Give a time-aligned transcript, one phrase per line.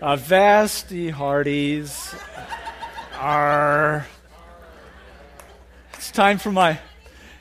[0.00, 2.14] Uh, Vasty Hardies
[3.18, 4.06] are.
[5.92, 6.78] It's time for my.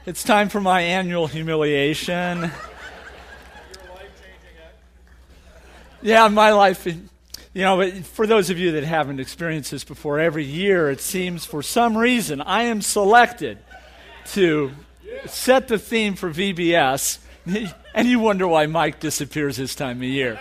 [0.05, 2.51] It's time for my annual humiliation.
[6.01, 6.85] Yeah, my life.
[6.85, 6.99] You
[7.53, 11.63] know, for those of you that haven't experienced this before, every year it seems for
[11.63, 13.57] some reason I am selected
[14.33, 14.71] to
[15.27, 17.19] set the theme for VBS,
[17.93, 20.37] and you wonder why Mike disappears this time of year.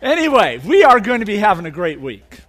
[0.00, 2.40] Anyway, we are going to be having a great week.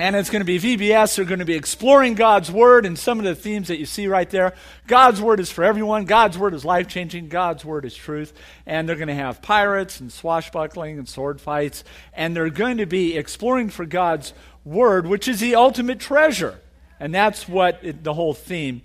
[0.00, 1.16] And it's going to be VBS.
[1.16, 4.06] They're going to be exploring God's Word and some of the themes that you see
[4.06, 4.54] right there.
[4.86, 6.04] God's Word is for everyone.
[6.04, 7.30] God's Word is life changing.
[7.30, 8.32] God's Word is truth.
[8.64, 11.82] And they're going to have pirates and swashbuckling and sword fights.
[12.12, 14.32] And they're going to be exploring for God's
[14.64, 16.60] Word, which is the ultimate treasure.
[17.00, 18.82] And that's what it, the whole theme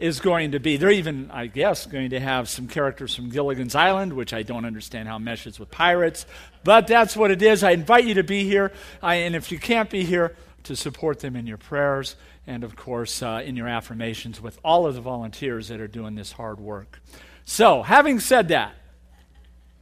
[0.00, 0.76] is going to be.
[0.76, 4.64] They're even, I guess, going to have some characters from Gilligan's Island, which I don't
[4.64, 6.26] understand how meshes with pirates,
[6.64, 7.62] but that's what it is.
[7.62, 10.34] I invite you to be here, I, and if you can't be here,
[10.64, 14.86] to support them in your prayers and, of course, uh, in your affirmations with all
[14.86, 17.00] of the volunteers that are doing this hard work.
[17.44, 18.74] So, having said that,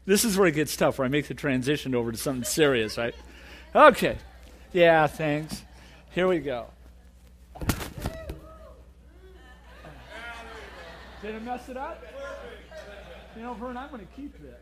[0.05, 2.97] this is where it gets tough, where I make the transition over to something serious,
[2.97, 3.15] right?
[3.75, 4.19] Okay.
[4.73, 5.63] Yeah, thanks.
[6.11, 6.69] Here we go.
[11.23, 12.05] Did I mess it up?
[13.37, 14.55] You know, Vern, I'm going to keep this.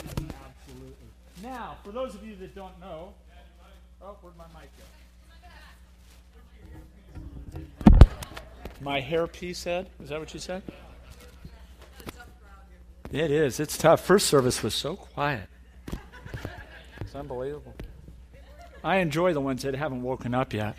[0.00, 0.94] Absolutely.
[1.42, 3.14] Now, for those of you that don't know,
[4.02, 4.84] oh, where'd my mic go?
[8.80, 9.88] My hairpiece head?
[10.02, 10.62] Is that what you said?
[13.10, 13.58] It is.
[13.58, 14.04] It's tough.
[14.04, 15.48] First service was so quiet.
[17.00, 17.74] It's unbelievable.
[18.84, 20.76] I enjoy the ones that haven't woken up yet.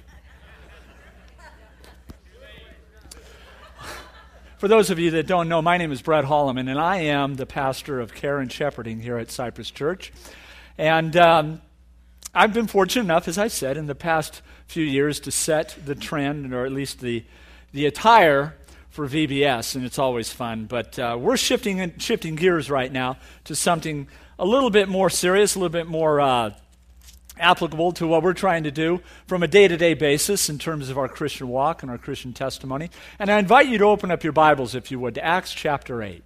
[4.59, 7.35] For those of you that don't know, my name is Brett Holloman, and I am
[7.35, 10.11] the pastor of care and shepherding here at Cypress Church.
[10.77, 11.61] And um,
[12.35, 15.95] I've been fortunate enough, as I said, in the past few years to set the
[15.95, 17.23] trend, or at least the,
[17.71, 18.57] the attire
[18.89, 20.65] for VBS, and it's always fun.
[20.65, 23.15] But uh, we're shifting, shifting gears right now
[23.45, 26.19] to something a little bit more serious, a little bit more.
[26.19, 26.51] Uh,
[27.39, 30.89] applicable to what we're trying to do from a day to day basis in terms
[30.89, 32.89] of our Christian walk and our Christian testimony.
[33.17, 36.03] And I invite you to open up your Bibles, if you would, to Acts chapter
[36.03, 36.23] 8.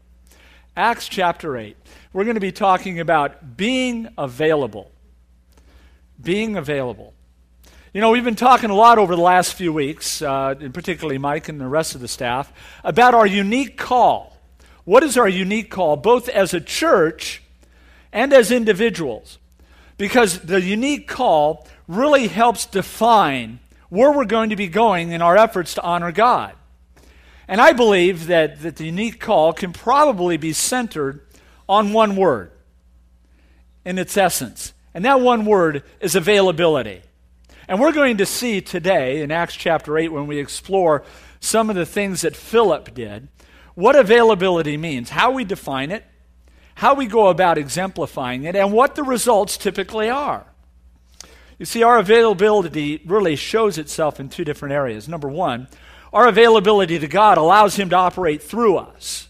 [0.75, 1.77] Acts chapter 8.
[2.13, 4.91] We're going to be talking about being available.
[6.21, 7.13] Being available.
[7.93, 11.19] You know, we've been talking a lot over the last few weeks, uh, and particularly
[11.19, 12.51] Mike and the rest of the staff,
[12.83, 14.35] about our unique call.
[14.83, 17.43] What is our unique call, both as a church
[18.11, 19.37] and as individuals?
[19.97, 23.59] Because the unique call really helps define
[23.89, 26.55] where we're going to be going in our efforts to honor God.
[27.47, 31.21] And I believe that, that the unique call can probably be centered
[31.67, 32.51] on one word
[33.85, 34.73] in its essence.
[34.93, 37.01] And that one word is availability.
[37.67, 41.03] And we're going to see today in Acts chapter 8, when we explore
[41.39, 43.27] some of the things that Philip did,
[43.75, 46.05] what availability means, how we define it,
[46.75, 50.45] how we go about exemplifying it, and what the results typically are.
[51.59, 55.07] You see, our availability really shows itself in two different areas.
[55.07, 55.67] Number one,
[56.11, 59.27] our availability to God allows Him to operate through us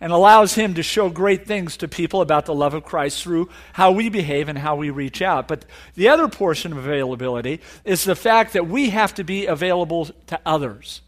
[0.00, 3.48] and allows Him to show great things to people about the love of Christ through
[3.72, 5.48] how we behave and how we reach out.
[5.48, 5.64] But
[5.94, 10.40] the other portion of availability is the fact that we have to be available to
[10.44, 11.00] others.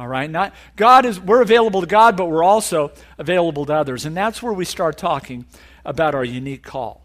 [0.00, 0.30] All right?
[0.30, 4.06] Not God is we're available to God, but we're also available to others.
[4.06, 5.44] And that's where we start talking
[5.84, 7.04] about our unique call.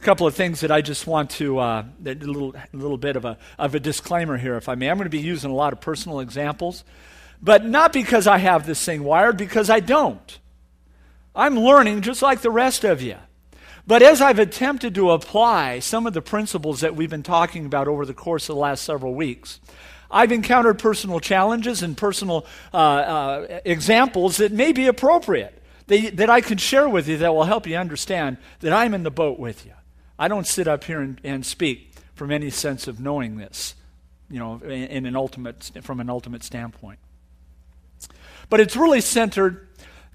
[0.00, 3.24] A couple of things that I just want to uh, a little little bit of
[3.24, 4.88] a of a disclaimer here, if I may.
[4.88, 6.84] I'm going to be using a lot of personal examples,
[7.42, 10.38] but not because I have this thing wired, because I don't.
[11.34, 13.16] I'm learning just like the rest of you.
[13.84, 17.88] But as I've attempted to apply some of the principles that we've been talking about
[17.88, 19.58] over the course of the last several weeks,
[20.10, 26.30] I've encountered personal challenges and personal uh, uh, examples that may be appropriate, that, that
[26.30, 29.38] I can share with you that will help you understand that I'm in the boat
[29.38, 29.72] with you.
[30.18, 33.74] I don't sit up here and, and speak from any sense of knowing this,
[34.28, 36.98] you know, in, in an ultimate, from an ultimate standpoint.
[38.50, 39.68] But it's really centered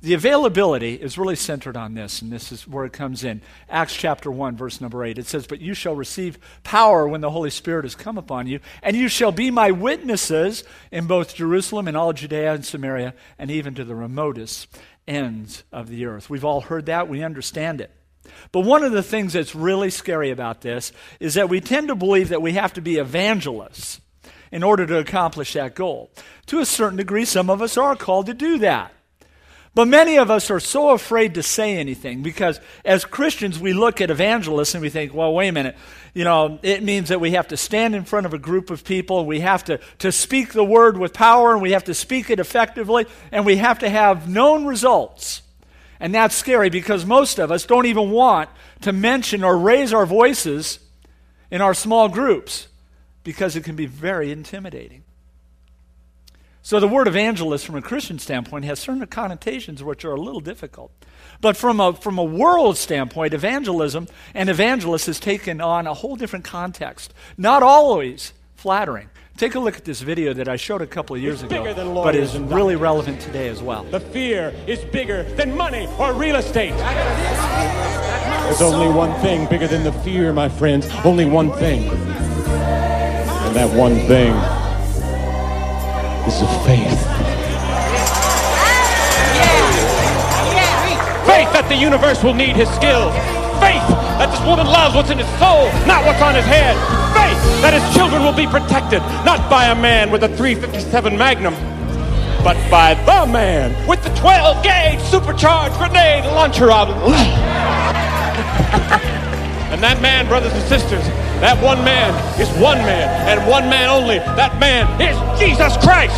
[0.05, 3.41] the availability is really centered on this, and this is where it comes in.
[3.67, 5.17] Acts chapter 1, verse number 8.
[5.17, 8.59] It says, But you shall receive power when the Holy Spirit has come upon you,
[8.83, 13.49] and you shall be my witnesses in both Jerusalem and all Judea and Samaria, and
[13.49, 14.67] even to the remotest
[15.07, 16.29] ends of the earth.
[16.29, 17.89] We've all heard that, we understand it.
[18.51, 21.95] But one of the things that's really scary about this is that we tend to
[21.95, 24.01] believe that we have to be evangelists
[24.51, 26.11] in order to accomplish that goal.
[26.45, 28.91] To a certain degree, some of us are called to do that.
[29.75, 33.99] But many of us are so afraid to say anything because as Christians, we look
[33.99, 35.75] at evangelists and we think, well, wait a minute.
[36.13, 38.85] You know, it means that we have to stand in front of a group of
[38.85, 42.29] people, we have to, to speak the word with power, and we have to speak
[42.29, 45.41] it effectively, and we have to have known results.
[45.99, 48.49] And that's scary because most of us don't even want
[48.81, 50.79] to mention or raise our voices
[51.51, 52.67] in our small groups
[53.25, 55.04] because it can be very intimidating.
[56.65, 60.39] So the word evangelist from a Christian standpoint has certain connotations which are a little
[60.39, 60.91] difficult.
[61.39, 66.15] But from a, from a world standpoint, evangelism and evangelist has taken on a whole
[66.15, 69.11] different context, not always flattering.
[69.37, 71.61] Take a look at this video that I showed a couple of years It's ago,
[71.61, 73.83] bigger than but is really relevant today as well.
[73.83, 76.73] The fear is bigger than money or real estate.
[78.45, 80.89] There's only one thing bigger than the fear, my friends.
[81.03, 81.87] Only one thing.
[81.91, 84.33] And that one thing
[86.27, 87.01] is the faith.
[91.25, 93.13] Faith that the universe will need his skills.
[93.61, 93.85] Faith
[94.17, 96.73] that this woman loves what's in his soul, not what's on his head.
[97.13, 101.53] Faith that his children will be protected, not by a man with a 357 Magnum,
[102.43, 106.69] but by the man with the 12 gauge supercharged grenade launcher.
[109.73, 111.03] and that man, brothers and sisters,
[111.41, 114.19] that one man is one man, and one man only.
[114.37, 116.15] That man is Jesus Christ.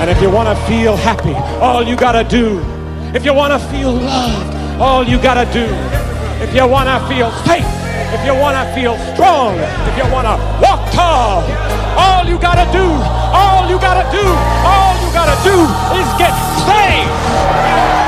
[0.00, 2.62] And if you want to feel happy, all you got to do,
[3.14, 5.66] if you want to feel loved, all you got to do,
[6.40, 7.66] if you want to feel safe,
[8.14, 11.42] if you want to feel strong, if you want to walk tall,
[11.98, 12.86] all you got to do,
[13.34, 14.24] all you got to do,
[14.64, 15.58] all you got to do
[15.98, 16.32] is get
[16.64, 18.07] saved.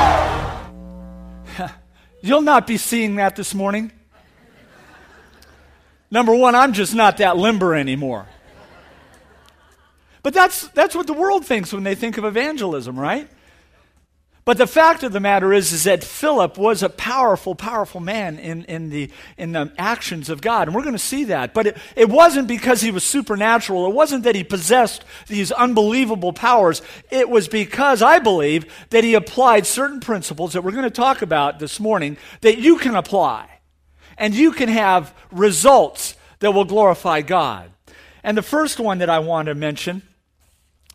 [2.21, 3.91] You'll not be seeing that this morning.
[6.09, 8.27] Number one, I'm just not that limber anymore.
[10.23, 13.29] But that's, that's what the world thinks when they think of evangelism, right?
[14.43, 18.39] But the fact of the matter is, is that Philip was a powerful, powerful man
[18.39, 20.67] in, in, the, in the actions of God.
[20.67, 21.53] And we're going to see that.
[21.53, 23.85] But it, it wasn't because he was supernatural.
[23.85, 26.81] It wasn't that he possessed these unbelievable powers.
[27.11, 31.21] It was because, I believe, that he applied certain principles that we're going to talk
[31.21, 33.47] about this morning that you can apply.
[34.17, 37.71] And you can have results that will glorify God.
[38.23, 40.01] And the first one that I want to mention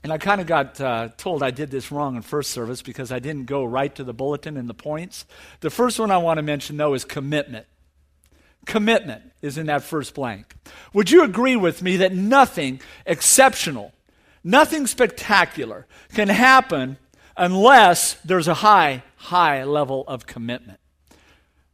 [0.07, 3.11] and I kind of got uh, told I did this wrong in first service because
[3.11, 5.25] I didn't go right to the bulletin and the points.
[5.63, 7.67] The first one I want to mention, though, is commitment.
[8.67, 10.55] Commitment is in that first blank.
[10.93, 13.93] Would you agree with me that nothing exceptional,
[14.45, 16.99] nothing spectacular can happen
[17.37, 20.79] unless there's a high, high level of commitment?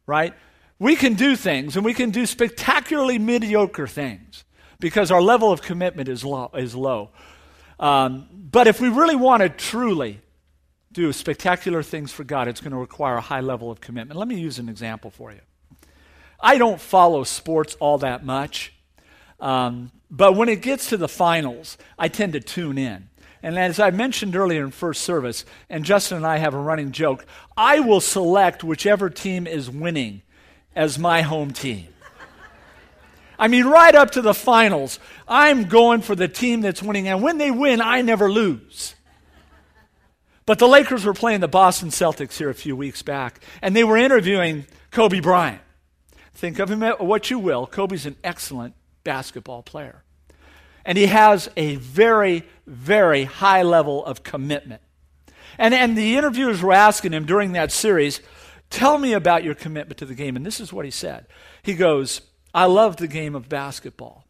[0.07, 0.33] Right?
[0.79, 4.43] We can do things, and we can do spectacularly mediocre things
[4.79, 6.49] because our level of commitment is low.
[6.55, 7.11] Is low.
[7.83, 10.21] Um, but if we really want to truly
[10.93, 14.17] do spectacular things for God, it's going to require a high level of commitment.
[14.17, 15.41] Let me use an example for you.
[16.39, 18.73] I don't follow sports all that much,
[19.41, 23.09] um, but when it gets to the finals, I tend to tune in.
[23.41, 26.93] And as I mentioned earlier in first service, and Justin and I have a running
[26.93, 27.25] joke,
[27.57, 30.21] I will select whichever team is winning
[30.73, 31.92] as my home team.
[33.43, 37.09] I mean, right up to the finals, I'm going for the team that's winning.
[37.09, 38.95] And when they win, I never lose.
[40.45, 43.83] But the Lakers were playing the Boston Celtics here a few weeks back, and they
[43.83, 45.59] were interviewing Kobe Bryant.
[46.33, 47.67] Think of him what you will.
[47.67, 50.05] Kobe's an excellent basketball player.
[50.85, 54.81] And he has a very, very high level of commitment.
[55.57, 58.21] And, and the interviewers were asking him during that series,
[58.69, 60.37] Tell me about your commitment to the game.
[60.37, 61.27] And this is what he said.
[61.61, 62.21] He goes,
[62.53, 64.25] I love the game of basketball.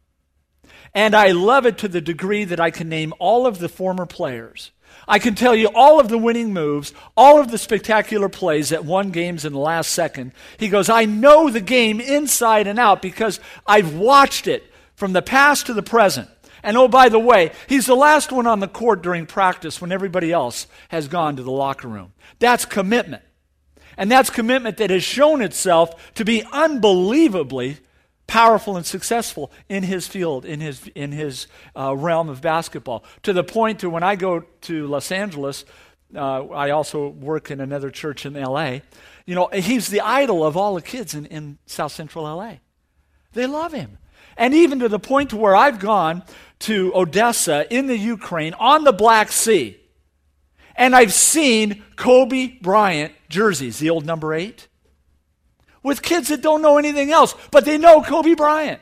[0.93, 4.05] And I love it to the degree that I can name all of the former
[4.05, 4.71] players.
[5.07, 8.85] I can tell you all of the winning moves, all of the spectacular plays that
[8.85, 10.33] won games in the last second.
[10.57, 14.63] He goes, I know the game inside and out because I've watched it
[14.95, 16.29] from the past to the present.
[16.61, 19.91] And oh, by the way, he's the last one on the court during practice when
[19.91, 22.13] everybody else has gone to the locker room.
[22.39, 23.23] That's commitment.
[23.97, 27.79] And that's commitment that has shown itself to be unbelievably
[28.33, 31.45] powerful and successful in his field, in his, in his
[31.77, 33.03] uh, realm of basketball.
[33.21, 35.65] To the point to when I go to Los Angeles,
[36.15, 38.79] uh, I also work in another church in LA.
[39.27, 42.55] You know, he's the idol of all the kids in, in South Central LA.
[43.33, 43.99] They love him.
[44.35, 46.23] And even to the point to where I've gone
[46.61, 49.77] to Odessa in the Ukraine on the Black Sea.
[50.75, 54.69] And I've seen Kobe Bryant jerseys, the old number eight
[55.83, 58.81] with kids that don't know anything else, but they know Kobe Bryant.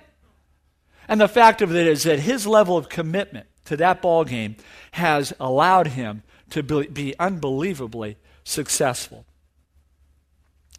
[1.07, 4.55] And the fact of it is that his level of commitment to that ball game
[4.91, 9.25] has allowed him to be unbelievably successful.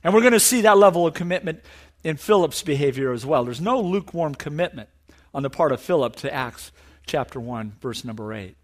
[0.05, 1.61] And we're going to see that level of commitment
[2.05, 3.45] in Philip's behavior as well.
[3.45, 4.89] There's no lukewarm commitment
[5.35, 6.73] on the part of Philip to Acts
[7.07, 8.57] chapter 1, verse number 8.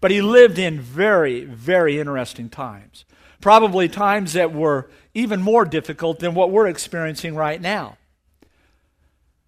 [0.00, 3.04] But he lived in very, very interesting times.
[3.40, 7.96] Probably times that were even more difficult than what we're experiencing right now.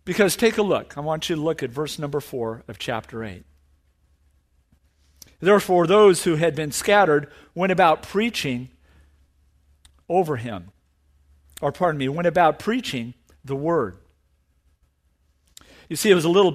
[0.07, 0.97] Because take a look.
[0.97, 3.45] I want you to look at verse number 4 of chapter 8.
[5.41, 8.71] Therefore, those who had been scattered went about preaching
[10.09, 10.71] over him,
[11.61, 13.13] or pardon me, went about preaching
[13.45, 13.99] the word.
[15.91, 16.51] You see, it was a little,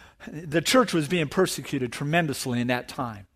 [0.28, 3.28] the church was being persecuted tremendously in that time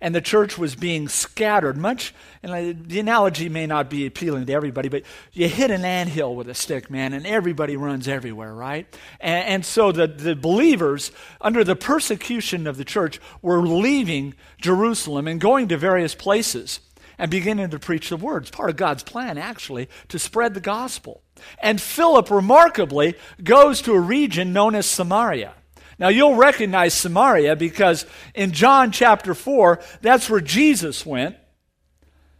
[0.00, 1.76] and the church was being scattered.
[1.76, 6.34] Much, and the analogy may not be appealing to everybody, but you hit an anthill
[6.34, 8.86] with a stick, man, and everybody runs everywhere, right?
[9.20, 15.26] And, and so the, the believers, under the persecution of the church, were leaving Jerusalem
[15.26, 16.80] and going to various places
[17.18, 18.42] and beginning to preach the word.
[18.42, 21.22] It's part of God's plan, actually, to spread the gospel.
[21.60, 25.54] And Philip, remarkably, goes to a region known as Samaria.
[25.98, 31.36] Now, you'll recognize Samaria because in John chapter 4, that's where Jesus went.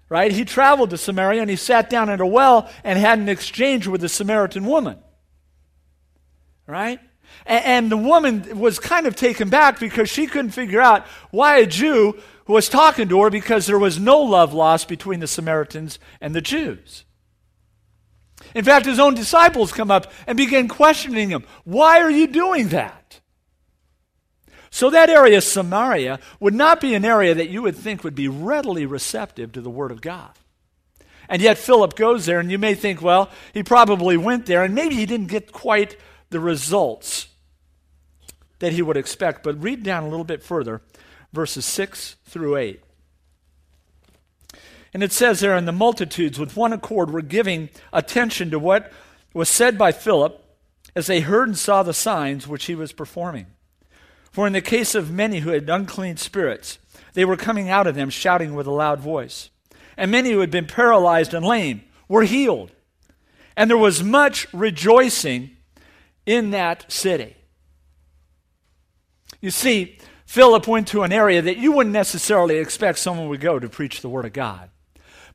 [0.08, 0.32] Right?
[0.32, 3.86] He traveled to Samaria and he sat down at a well and had an exchange
[3.86, 4.98] with a Samaritan woman.
[6.66, 7.00] Right?
[7.46, 11.66] And, the woman was kind of taken back because she couldn't figure out why a
[11.66, 16.34] Jew was talking to her because there was no love lost between the Samaritans and
[16.34, 17.04] the Jews.
[18.54, 21.44] In fact, his own disciples come up and begin questioning him.
[21.64, 23.03] Why are you doing that?
[24.74, 28.26] So, that area, Samaria, would not be an area that you would think would be
[28.26, 30.32] readily receptive to the Word of God.
[31.28, 34.74] And yet, Philip goes there, and you may think, well, he probably went there, and
[34.74, 35.96] maybe he didn't get quite
[36.30, 37.28] the results
[38.58, 39.44] that he would expect.
[39.44, 40.82] But read down a little bit further,
[41.32, 42.82] verses 6 through 8.
[44.92, 48.90] And it says there, and the multitudes with one accord were giving attention to what
[49.32, 50.44] was said by Philip
[50.96, 53.46] as they heard and saw the signs which he was performing.
[54.34, 56.80] For in the case of many who had unclean spirits,
[57.12, 59.48] they were coming out of them shouting with a loud voice.
[59.96, 62.72] And many who had been paralyzed and lame were healed.
[63.56, 65.56] And there was much rejoicing
[66.26, 67.36] in that city.
[69.40, 73.60] You see, Philip went to an area that you wouldn't necessarily expect someone would go
[73.60, 74.68] to preach the Word of God.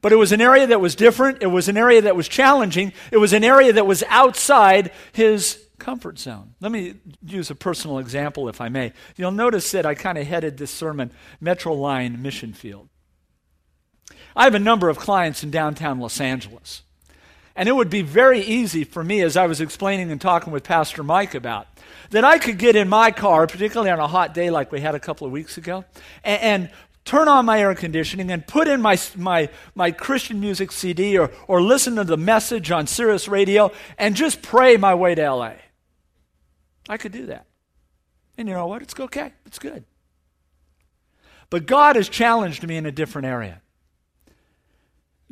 [0.01, 1.41] But it was an area that was different.
[1.41, 2.91] It was an area that was challenging.
[3.13, 6.53] It was an area that was outside his comfort zone.
[6.59, 6.95] Let me
[7.25, 8.93] use a personal example, if I may.
[9.15, 12.89] You'll notice that I kind of headed this sermon Metro Line Mission Field.
[14.35, 16.83] I have a number of clients in downtown Los Angeles.
[17.55, 20.63] And it would be very easy for me, as I was explaining and talking with
[20.63, 21.67] Pastor Mike about,
[22.11, 24.95] that I could get in my car, particularly on a hot day like we had
[24.95, 25.83] a couple of weeks ago,
[26.23, 26.69] and, and
[27.09, 31.31] turn on my air conditioning and put in my, my, my Christian music CD or,
[31.47, 35.53] or listen to the message on Sirius Radio and just pray my way to LA.
[36.89, 37.45] I could do that.
[38.37, 38.81] And you know what?
[38.81, 39.31] It's okay.
[39.45, 39.85] It's good.
[41.49, 43.61] But God has challenged me in a different area.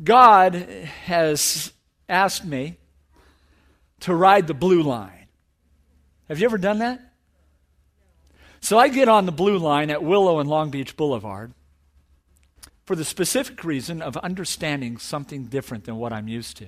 [0.03, 1.73] God has
[2.07, 2.77] asked me
[4.01, 5.27] to ride the blue line.
[6.27, 7.01] Have you ever done that?
[8.59, 11.53] So I get on the blue line at Willow and Long Beach Boulevard
[12.85, 16.67] for the specific reason of understanding something different than what I'm used to.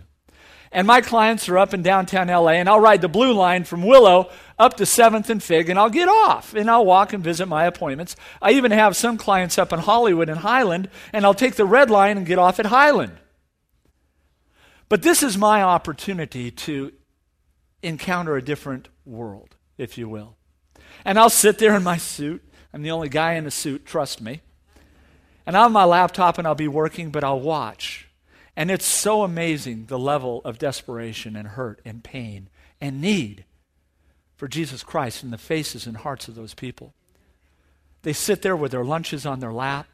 [0.72, 3.84] And my clients are up in downtown LA, and I'll ride the blue line from
[3.84, 7.48] Willow up to 7th and Fig, and I'll get off and I'll walk and visit
[7.48, 8.16] my appointments.
[8.42, 11.90] I even have some clients up in Hollywood and Highland, and I'll take the red
[11.90, 13.18] line and get off at Highland.
[14.90, 16.92] But this is my opportunity to
[17.82, 20.36] encounter a different world, if you will.
[21.06, 22.44] And I'll sit there in my suit.
[22.74, 24.42] I'm the only guy in a suit, trust me.
[25.46, 28.09] And I'll have my laptop and I'll be working, but I'll watch
[28.60, 32.50] and it's so amazing the level of desperation and hurt and pain
[32.82, 33.46] and need
[34.36, 36.94] for Jesus Christ in the faces and hearts of those people.
[38.02, 39.88] They sit there with their lunches on their lap.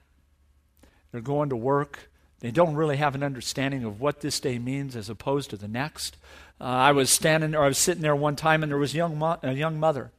[1.12, 2.10] They're going to work.
[2.40, 5.68] They don't really have an understanding of what this day means as opposed to the
[5.68, 6.18] next.
[6.60, 9.20] Uh, I was standing, or I was sitting there one time, and there was young,
[9.20, 10.12] mo- a young mother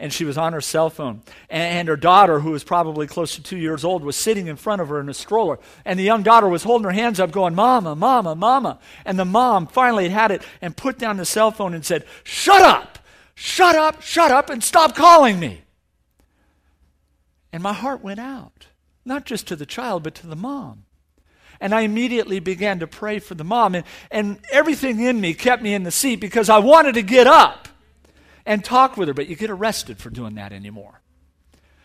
[0.00, 1.20] and she was on her cell phone.
[1.50, 4.80] And, her daughter, who was probably close to two years old, was sitting in front
[4.80, 5.58] of her in a stroller.
[5.84, 8.78] And the young daughter was holding her hands up, going, Mama, Mama, Mama.
[9.04, 12.62] And the mom finally had it and put down the cell phone and said, Shut
[12.62, 12.98] up,
[13.34, 15.62] shut up, shut up, and stop calling me.
[17.52, 18.68] And my heart went out,
[19.04, 20.84] not just to the child, but to the mom.
[21.60, 23.74] And I immediately began to pray for the mom.
[23.74, 27.26] And, and everything in me kept me in the seat because I wanted to get
[27.26, 27.68] up
[28.46, 31.00] and talk with her, but you get arrested for doing that anymore.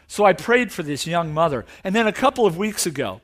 [0.08, 1.66] So I prayed for this young mother.
[1.84, 3.22] And then a couple of weeks ago,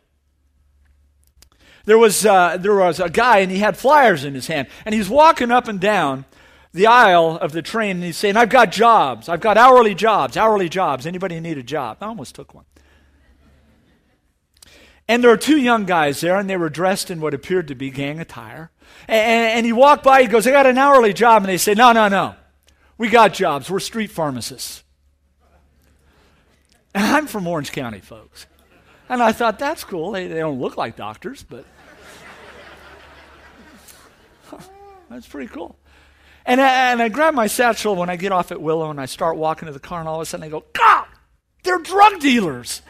[1.86, 4.68] there was, uh, there was a guy and he had flyers in his hand.
[4.86, 6.26] And he's walking up and down
[6.74, 9.30] the aisle of the train and he's saying, I've got jobs.
[9.30, 11.06] I've got hourly jobs, hourly jobs.
[11.06, 11.98] Anybody need a job?
[12.02, 12.66] I almost took one.
[15.08, 17.76] And there were two young guys there, and they were dressed in what appeared to
[17.76, 18.72] be gang attire.
[19.10, 21.44] And, and, he walked by, he goes, I got an hourly job.
[21.44, 22.36] And they say, No, no, no.
[23.02, 23.68] We got jobs.
[23.68, 24.84] We're street pharmacists.
[26.94, 28.46] And I'm from Orange County, folks.
[29.10, 30.12] And I thought, that's cool.
[30.12, 31.66] They, they don't look like doctors, but
[35.10, 35.80] that's pretty cool.
[36.46, 39.08] And I, and I grab my satchel when I get off at Willow and I
[39.08, 41.08] start walking to the car, and all of a sudden I go, God,
[41.64, 42.84] they're drug dealers.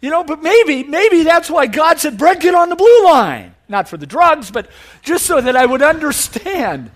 [0.00, 3.54] You know, but maybe, maybe that's why God said, Brett, get on the blue line.
[3.70, 4.68] Not for the drugs, but
[5.02, 6.90] just so that I would understand.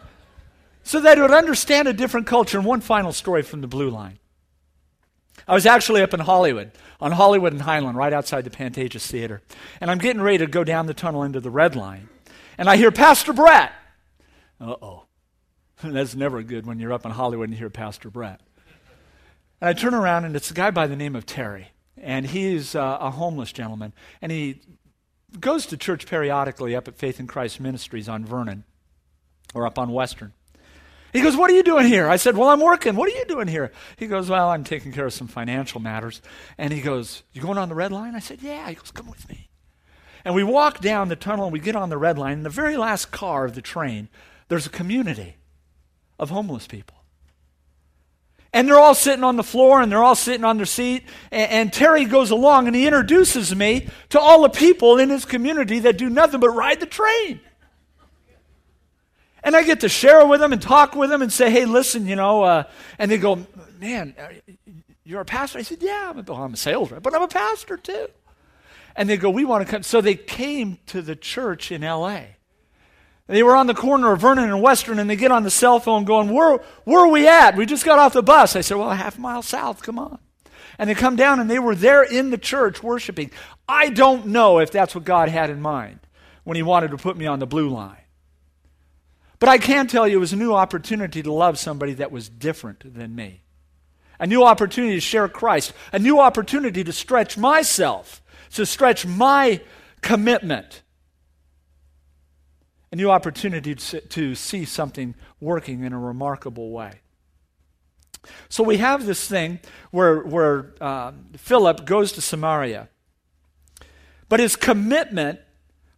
[0.82, 2.58] So that I would understand a different culture.
[2.58, 4.18] And one final story from the blue line.
[5.46, 9.40] I was actually up in Hollywood, on Hollywood and Highland, right outside the Pantages Theater.
[9.80, 12.08] And I'm getting ready to go down the tunnel into the red line.
[12.58, 13.72] And I hear Pastor Brett.
[14.60, 15.04] Uh oh.
[15.82, 18.40] That's never good when you're up in Hollywood and you hear Pastor Brett.
[19.60, 22.74] And I turn around and it's a guy by the name of Terry and he's
[22.74, 24.60] uh, a homeless gentleman, and he
[25.40, 28.64] goes to church periodically up at Faith in Christ Ministries on Vernon,
[29.54, 30.32] or up on Western.
[31.12, 32.08] He goes, What are you doing here?
[32.08, 32.96] I said, Well, I'm working.
[32.96, 33.70] What are you doing here?
[33.96, 36.20] He goes, Well, I'm taking care of some financial matters.
[36.58, 38.16] And he goes, You going on the red line?
[38.16, 38.68] I said, Yeah.
[38.68, 39.48] He goes, Come with me.
[40.24, 42.38] And we walk down the tunnel and we get on the red line.
[42.38, 44.08] In the very last car of the train,
[44.48, 45.36] there's a community
[46.18, 46.96] of homeless people.
[48.54, 51.02] And they're all sitting on the floor and they're all sitting on their seat.
[51.32, 55.24] And, and, Terry goes along and he introduces me to all the people in his
[55.24, 57.40] community that do nothing but ride the train.
[59.42, 62.06] And I get to share with them and talk with them and say, hey, listen,
[62.06, 62.62] you know, uh,
[62.96, 63.44] and they go,
[63.80, 64.14] man,
[65.02, 65.58] you're a pastor?
[65.58, 68.06] I said, yeah, I'm a, I'm a sales rep, but I'm a pastor too.
[68.94, 69.82] And they go, we want to come.
[69.82, 72.36] So they came to the church in L.A.
[73.26, 75.80] They were on the corner of Vernon and Western, and they get on the cell
[75.80, 77.56] phone going, Where, where are we at?
[77.56, 78.54] We just got off the bus.
[78.54, 80.18] I said, Well, a half mile south, come on.
[80.78, 83.30] And they come down, and they were there in the church worshiping.
[83.66, 86.00] I don't know if that's what God had in mind
[86.42, 87.96] when He wanted to put me on the blue line.
[89.38, 92.28] But I can tell you it was a new opportunity to love somebody that was
[92.28, 93.42] different than me.
[94.18, 95.72] A new opportunity to share Christ.
[95.92, 99.60] A new opportunity to stretch myself, to stretch my
[100.02, 100.82] commitment
[102.94, 107.00] a new opportunity to see something working in a remarkable way.
[108.48, 109.58] So we have this thing
[109.90, 112.88] where, where uh, Philip goes to Samaria.
[114.28, 115.40] But his commitment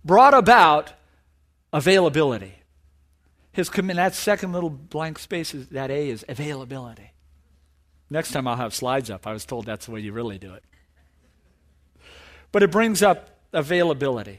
[0.07, 0.95] brought about
[1.71, 2.55] availability.
[3.53, 7.11] His commitment, that second little blank space, is, that A is availability.
[8.09, 9.27] Next time I'll have slides up.
[9.27, 10.65] I was told that's the way you really do it.
[12.53, 14.39] But it brings up availability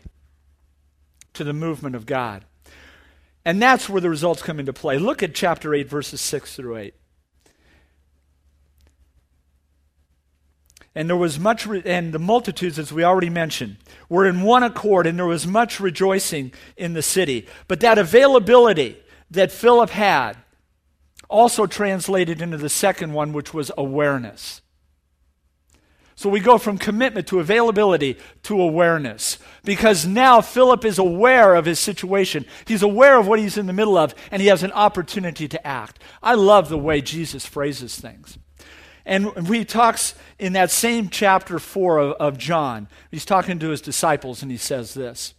[1.38, 2.46] to the movement of God.
[3.46, 4.98] And that's where the results come into play.
[4.98, 6.94] Look at chapter 8, verses 6 through 8.
[10.94, 13.78] And there was much, re- and the multitudes, as we already mentioned,
[14.10, 17.48] were in one accord, and there was much rejoicing in the city.
[17.68, 18.98] But that availability
[19.30, 20.38] that Philip had
[21.30, 24.62] also translated into the second one, which was awareness.
[26.18, 29.38] So we go from commitment to availability to awareness.
[29.64, 32.48] Because now Philip is aware of his situation.
[32.66, 35.66] He's aware of what he's in the middle of, and he has an opportunity to
[35.66, 36.02] act.
[36.24, 38.40] I love the way Jesus phrases things.
[39.06, 42.88] And he talks in that same chapter 4 of, of John.
[43.12, 45.36] He's talking to his disciples, and he says this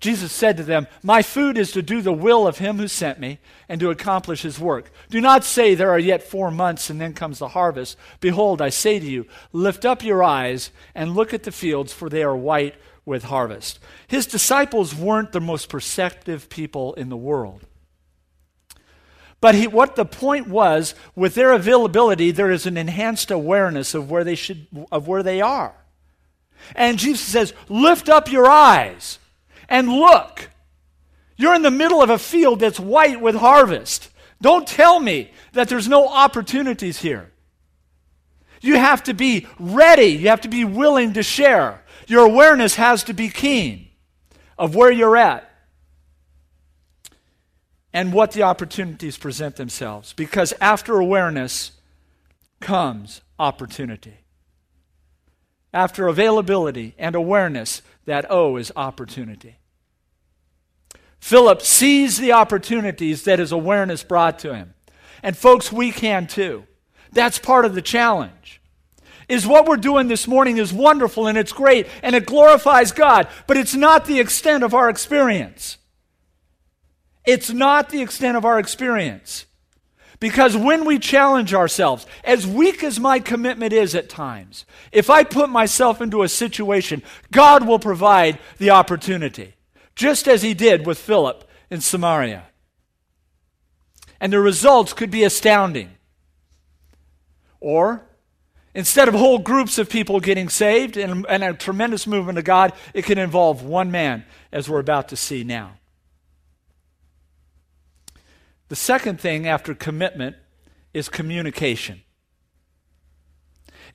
[0.00, 3.20] Jesus said to them, My food is to do the will of him who sent
[3.20, 4.90] me and to accomplish his work.
[5.10, 7.98] Do not say, There are yet four months and then comes the harvest.
[8.18, 12.08] Behold, I say to you, lift up your eyes and look at the fields, for
[12.08, 13.78] they are white with harvest.
[14.08, 17.66] His disciples weren't the most perceptive people in the world.
[19.42, 24.10] But he, what the point was, with their availability, there is an enhanced awareness of
[24.10, 25.74] where they, should, of where they are.
[26.74, 29.18] And Jesus says, Lift up your eyes
[29.70, 30.50] and look.
[31.36, 34.10] You're in the middle of a field that's white with harvest.
[34.42, 37.32] Don't tell me that there's no opportunities here.
[38.60, 40.06] You have to be ready.
[40.06, 41.82] You have to be willing to share.
[42.06, 43.88] Your awareness has to be keen
[44.58, 45.50] of where you're at
[47.92, 50.12] and what the opportunities present themselves.
[50.12, 51.72] Because after awareness
[52.60, 54.18] comes opportunity.
[55.72, 59.59] After availability and awareness, that O is opportunity.
[61.20, 64.74] Philip sees the opportunities that his awareness brought to him.
[65.22, 66.64] And folks, we can too.
[67.12, 68.60] That's part of the challenge.
[69.28, 73.28] Is what we're doing this morning is wonderful and it's great and it glorifies God,
[73.46, 75.76] but it's not the extent of our experience.
[77.24, 79.46] It's not the extent of our experience.
[80.18, 85.24] Because when we challenge ourselves, as weak as my commitment is at times, if I
[85.24, 89.54] put myself into a situation, God will provide the opportunity,
[89.94, 92.44] just as He did with Philip in Samaria.
[94.20, 95.90] And the results could be astounding.
[97.60, 98.02] Or,
[98.74, 102.72] instead of whole groups of people getting saved and, and a tremendous movement of God,
[102.94, 105.72] it can involve one man, as we're about to see now.
[108.68, 110.36] The second thing after commitment
[110.94, 112.02] is communication.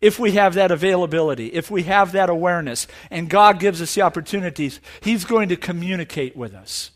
[0.01, 4.01] If we have that availability, if we have that awareness, and God gives us the
[4.01, 6.91] opportunities, He's going to communicate with us.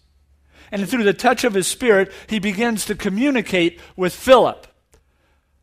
[0.71, 4.67] And through the touch of His Spirit, He begins to communicate with Philip.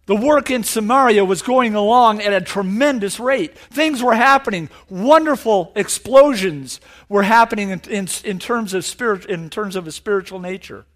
[0.06, 3.58] The work in Samaria was going along at a tremendous rate.
[3.58, 4.70] Things were happening.
[4.88, 10.38] Wonderful explosions were happening in, in, in terms, of spirit, in terms of a spiritual
[10.38, 10.86] nature.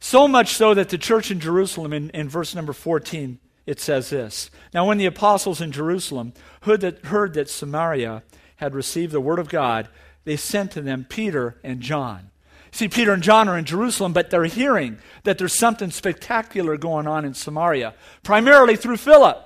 [0.00, 3.38] So much so that the church in Jerusalem, in, in verse number 14,
[3.70, 8.24] it says this Now, when the apostles in Jerusalem heard that, heard that Samaria
[8.56, 9.88] had received the word of God,
[10.24, 12.30] they sent to them Peter and John.
[12.72, 17.06] See, Peter and John are in Jerusalem, but they're hearing that there's something spectacular going
[17.06, 19.38] on in Samaria, primarily through Philip.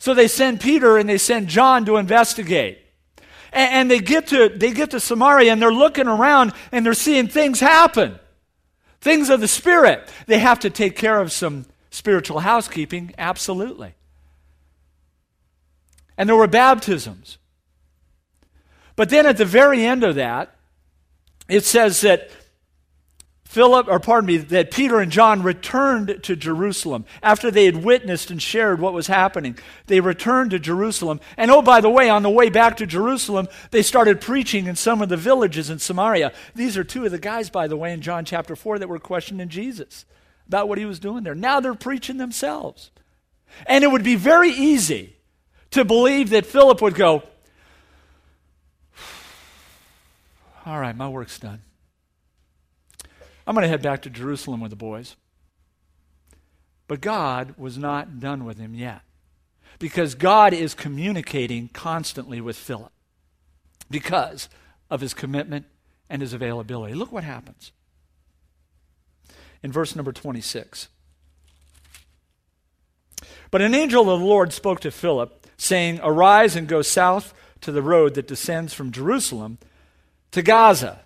[0.00, 2.80] So they send Peter and they send John to investigate.
[3.52, 6.94] And, and they, get to, they get to Samaria and they're looking around and they're
[6.94, 8.18] seeing things happen.
[9.00, 10.08] Things of the Spirit.
[10.26, 13.94] They have to take care of some spiritual housekeeping, absolutely.
[16.16, 17.38] And there were baptisms.
[18.96, 20.56] But then at the very end of that,
[21.48, 22.30] it says that
[23.44, 28.30] Philip, or pardon me, that Peter and John returned to Jerusalem after they had witnessed
[28.30, 29.58] and shared what was happening.
[29.86, 31.20] They returned to Jerusalem.
[31.36, 34.76] And oh, by the way, on the way back to Jerusalem, they started preaching in
[34.76, 36.32] some of the villages in Samaria.
[36.54, 38.98] These are two of the guys, by the way, in John chapter 4 that were
[38.98, 40.06] questioning Jesus
[40.46, 41.34] about what he was doing there.
[41.34, 42.90] Now they're preaching themselves.
[43.66, 45.16] And it would be very easy
[45.70, 47.22] to believe that Philip would go,
[50.64, 51.60] All right, my work's done.
[53.46, 55.16] I'm going to head back to Jerusalem with the boys.
[56.86, 59.00] But God was not done with him yet.
[59.78, 62.92] Because God is communicating constantly with Philip
[63.90, 64.48] because
[64.88, 65.66] of his commitment
[66.08, 66.94] and his availability.
[66.94, 67.72] Look what happens
[69.62, 70.88] in verse number 26.
[73.50, 77.70] But an angel of the Lord spoke to Philip, saying, Arise and go south to
[77.70, 79.58] the road that descends from Jerusalem
[80.32, 81.00] to Gaza.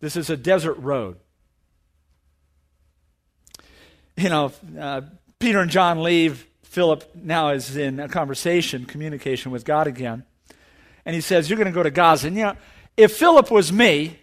[0.00, 1.16] This is a desert road.
[4.16, 5.02] You know, uh,
[5.38, 6.46] Peter and John leave.
[6.62, 10.24] Philip now is in a conversation, communication with God again.
[11.04, 12.28] And he says, You're going to go to Gaza.
[12.28, 12.56] And you know,
[12.96, 14.18] if Philip was me,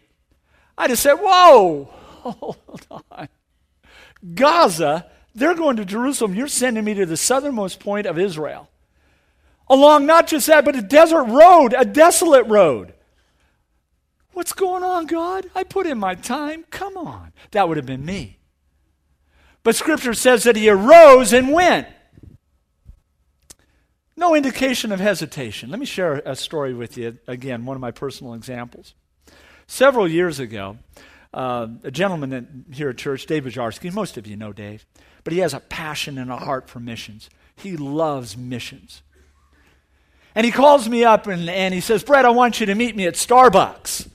[0.78, 3.28] I'd have said, Whoa, hold on.
[4.34, 6.36] Gaza, they're going to Jerusalem.
[6.36, 8.70] You're sending me to the southernmost point of Israel.
[9.68, 12.94] Along not just that, but a desert road, a desolate road.
[14.34, 15.50] What's going on, God?
[15.56, 16.66] I put in my time.
[16.70, 17.34] Come on.
[17.52, 18.38] That would have been me.
[19.64, 21.88] But Scripture says that he arose and went.
[24.16, 25.70] No indication of hesitation.
[25.70, 28.94] Let me share a story with you, again, one of my personal examples.
[29.68, 30.78] Several years ago,
[31.34, 34.86] uh, a gentleman here at church, Dave Bajarski, most of you know Dave,
[35.24, 37.30] but he has a passion and a heart for missions.
[37.56, 39.02] He loves missions.
[40.36, 42.96] And he calls me up and, and he says, Brett, I want you to meet
[42.96, 44.10] me at Starbucks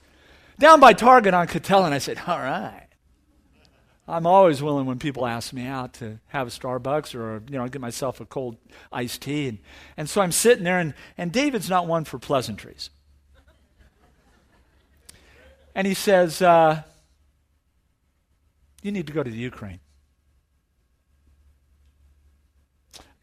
[0.58, 1.86] down by Target on Katella.
[1.86, 2.82] And I said, All right.
[4.08, 7.66] I'm always willing when people ask me out to have a Starbucks or, you know,
[7.66, 8.56] get myself a cold
[8.92, 9.48] iced tea.
[9.48, 9.58] And,
[9.96, 12.90] and so I'm sitting there, and, and David's not one for pleasantries.
[15.74, 16.84] And he says, uh,
[18.86, 19.80] You need to go to the Ukraine.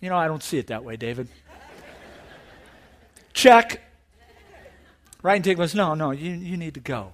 [0.02, 1.30] You know, I don't see it that way, David.
[3.32, 3.80] Check.
[5.24, 7.14] And David goes, No, no, you, you need to go.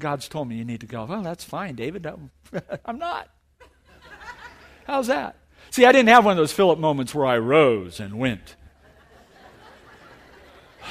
[0.00, 1.06] God's told me you need to go.
[1.06, 2.06] Well, that's fine, David.
[2.84, 3.30] I'm not.
[4.86, 5.34] How's that?
[5.70, 8.54] See, I didn't have one of those Philip moments where I rose and went.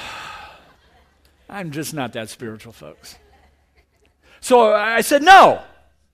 [1.48, 3.16] I'm just not that spiritual, folks.
[4.42, 5.62] So I said, No.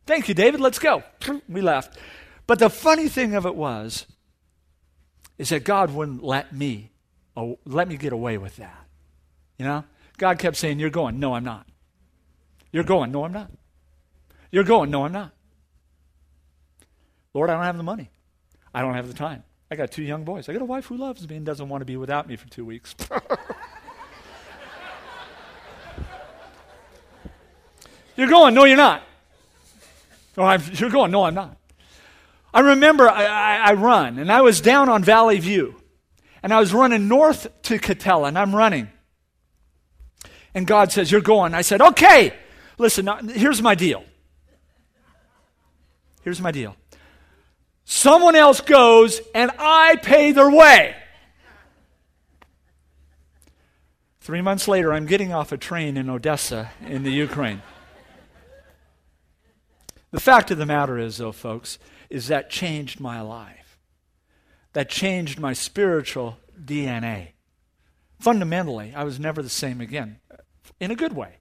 [0.07, 0.61] Thank you, David.
[0.61, 1.03] Let's go.
[1.49, 1.99] We left.
[2.47, 4.07] But the funny thing of it was,
[5.39, 6.91] is that God wouldn't let me,
[7.37, 8.87] oh, let me get away with that.
[9.59, 9.85] You know?
[10.19, 11.19] God kept saying, You're going.
[11.19, 11.67] No, I'm not.
[12.71, 13.11] You're going.
[13.13, 13.51] No, I'm not.
[14.51, 14.91] You're going.
[14.91, 15.33] No, I'm not.
[17.33, 18.11] Lord, I don't have the money.
[18.73, 19.43] I don't have the time.
[19.71, 20.49] I got two young boys.
[20.49, 22.49] I got a wife who loves me and doesn't want to be without me for
[22.49, 22.95] two weeks.
[28.17, 28.55] you're going.
[28.55, 29.03] No, you're not.
[30.37, 31.11] Oh, I'm, you're going.
[31.11, 31.57] No, I'm not.
[32.53, 35.75] I remember I, I, I, run, and I was down on Valley View,
[36.43, 38.89] and I was running north to Katella, and I'm running.
[40.55, 41.55] And God says, You're going.
[41.55, 42.35] I said, Okay.
[42.79, 44.05] Listen, here's my deal.
[46.23, 46.75] Here's my deal.
[47.85, 50.97] Someone else goes, and I pay their way.
[54.21, 57.61] Three months later, I'm getting off a train in Odessa in the Ukraine.
[60.15, 61.77] The fact of the matter is, though, folks,
[62.09, 63.81] is that changed my life.
[64.73, 67.31] That changed my spiritual DNA.
[68.21, 70.21] Fundamentally, I was never the same again,
[70.79, 71.39] in a good way.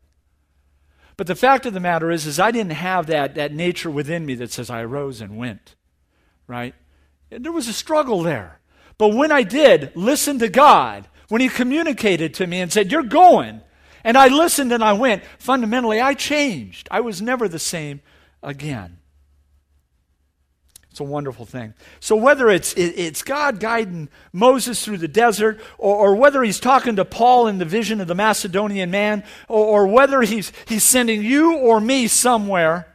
[1.18, 4.26] But the fact of the matter is, is I didn't have that, that nature within
[4.26, 5.76] me that says I rose and went,
[6.48, 6.74] right?
[7.30, 8.60] There was a struggle there.
[8.98, 13.04] But when I did listen to God, when He communicated to me and said, You're
[13.04, 13.62] going,
[14.04, 16.88] and I listened and I went, fundamentally, I changed.
[16.90, 18.02] I was never the same
[18.44, 18.98] again.
[20.94, 21.74] It's a wonderful thing.
[22.00, 26.98] So, whether it's, it's God guiding Moses through the desert, or, or whether he's talking
[26.98, 31.24] to Paul in the vision of the Macedonian man, or, or whether he's, he's sending
[31.24, 32.94] you or me somewhere,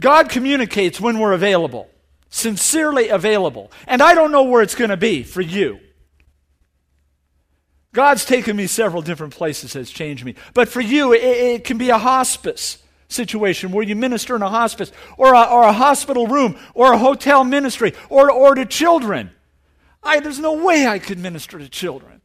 [0.00, 1.88] God communicates when we're available,
[2.28, 3.70] sincerely available.
[3.86, 5.78] And I don't know where it's going to be for you.
[7.92, 10.34] God's taken me several different places, has changed me.
[10.54, 12.79] But for you, it, it can be a hospice
[13.10, 16.98] situation where you minister in a hospice or a, or a hospital room or a
[16.98, 19.30] hotel ministry or, or to children.
[20.02, 22.22] I, there's no way I could minister to children.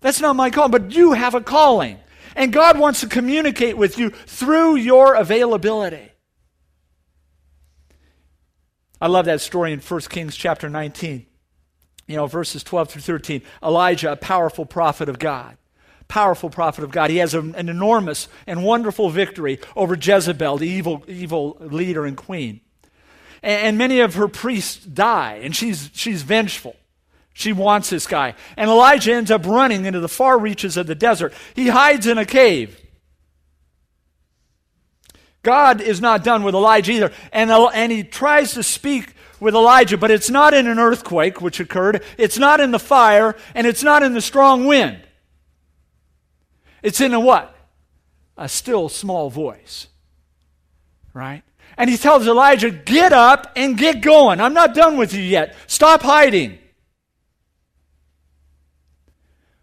[0.00, 1.98] That's not my call, but you have a calling.
[2.36, 6.12] And God wants to communicate with you through your availability.
[9.00, 11.26] I love that story in 1 Kings chapter 19.
[12.06, 13.42] You know, verses 12 through 13.
[13.62, 15.56] Elijah, a powerful prophet of God
[16.12, 17.08] powerful prophet of God.
[17.08, 22.18] He has an, an enormous and wonderful victory over Jezebel, the evil, evil leader and
[22.18, 22.60] queen.
[23.42, 26.76] And, and many of her priests die, and she's, she's vengeful.
[27.32, 28.34] She wants this guy.
[28.58, 31.32] And Elijah ends up running into the far reaches of the desert.
[31.54, 32.78] He hides in a cave.
[35.42, 37.12] God is not done with Elijah either.
[37.32, 41.58] And, and he tries to speak with Elijah, but it's not in an earthquake, which
[41.58, 42.04] occurred.
[42.18, 45.02] It's not in the fire, and it's not in the strong wind.
[46.82, 47.54] It's in a what?
[48.36, 49.88] A still small voice.
[51.14, 51.42] Right?
[51.76, 54.40] And he tells Elijah, Get up and get going.
[54.40, 55.54] I'm not done with you yet.
[55.66, 56.58] Stop hiding.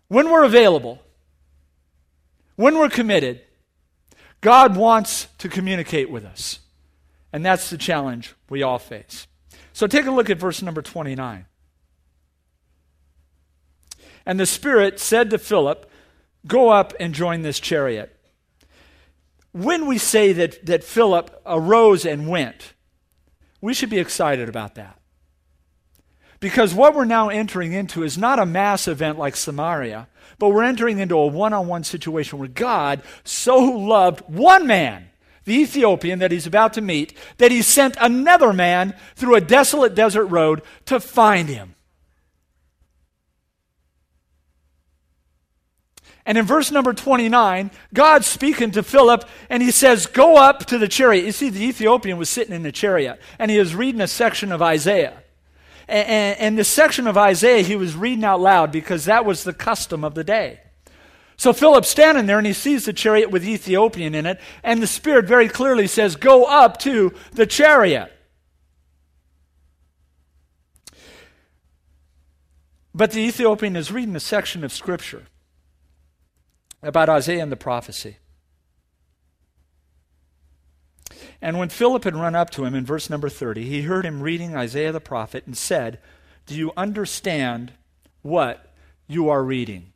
[0.08, 1.00] When we're available,
[2.56, 3.42] when we're committed,
[4.42, 6.60] God wants to communicate with us.
[7.32, 9.28] And that's the challenge we all face.
[9.74, 11.46] So take a look at verse number 29.
[14.26, 15.89] And the Spirit said to Philip,
[16.48, 18.16] Go up and join this chariot.
[19.52, 22.74] When we say that, that Philip arose and went,
[23.62, 25.00] we should be excited about that.
[26.40, 30.64] Because what we're now entering into is not a mass event like Samaria, but we're
[30.64, 35.10] entering into a one on one situation where God so loved one man,
[35.44, 39.96] the Ethiopian that he's about to meet, that he sent another man through a desolate
[39.96, 41.76] desert road to find him.
[46.30, 50.78] And in verse number 29, God's speaking to Philip, and he says, Go up to
[50.78, 51.26] the chariot.
[51.26, 54.52] You see, the Ethiopian was sitting in the chariot, and he was reading a section
[54.52, 55.24] of Isaiah.
[55.88, 59.44] And, and, and the section of Isaiah he was reading out loud because that was
[59.44, 60.60] the custom of the day.
[61.36, 64.88] So Philip's standing there and he sees the chariot with Ethiopian in it, and the
[64.88, 68.14] Spirit very clearly says, Go up to the chariot.
[72.94, 75.26] But the Ethiopian is reading a section of Scripture
[76.82, 78.18] about Isaiah and the prophecy.
[81.42, 84.22] And when Philip had run up to him in verse number 30, he heard him
[84.22, 86.00] reading Isaiah the prophet and said,
[86.46, 87.74] Do you understand
[88.22, 88.74] what
[89.08, 89.94] you are reading?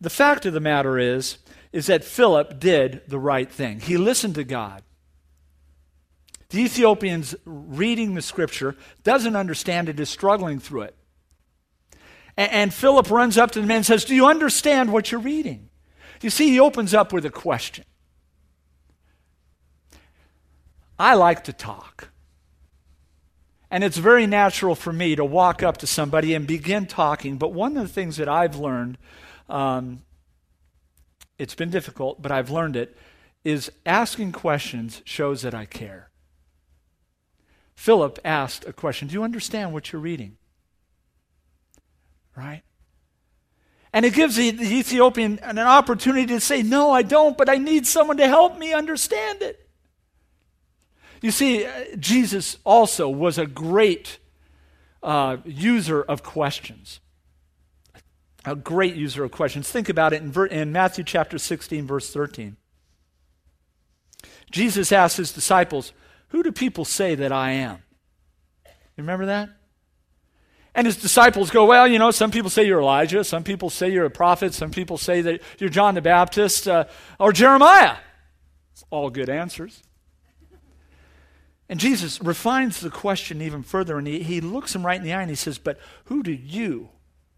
[0.00, 1.38] The fact of the matter is,
[1.72, 3.80] is that Philip did the right thing.
[3.80, 4.82] He listened to God.
[6.50, 10.96] The Ethiopian's reading the scripture, doesn't understand it, is struggling through it.
[12.36, 15.20] And, and Philip runs up to the man and says, Do you understand what you're
[15.20, 15.68] reading?
[16.20, 17.84] You see, he opens up with a question.
[20.98, 22.08] I like to talk.
[23.70, 27.36] And it's very natural for me to walk up to somebody and begin talking.
[27.36, 28.98] But one of the things that I've learned
[29.48, 30.02] um,
[31.38, 32.96] it's been difficult, but I've learned it,
[33.44, 36.10] is asking questions shows that I care.
[37.74, 40.36] Philip asked a question Do you understand what you're reading?
[42.36, 42.62] Right?
[43.92, 47.86] And it gives the, Ethiopian an opportunity to say, No, I don't, but I need
[47.86, 49.68] someone to help me understand it.
[51.22, 54.18] You see, uh, Jesus also was a great
[55.02, 57.00] uh, user of questions.
[58.44, 59.70] A great user of questions.
[59.70, 62.56] Think about it in, ver- in Matthew chapter 16, verse 13.
[64.50, 65.92] Jesus asked his disciples,
[66.28, 67.78] Who do people say that I am?
[68.66, 69.50] You remember that?
[70.74, 73.90] And his disciples go, Well, you know, some people say you're Elijah, some people say
[73.90, 76.84] you're a prophet, some people say that you're John the Baptist uh,
[77.18, 77.96] or Jeremiah.
[78.72, 79.82] It's All good answers.
[81.68, 85.14] And Jesus refines the question even further, and he, he looks him right in the
[85.14, 86.90] eye and he says, But who do you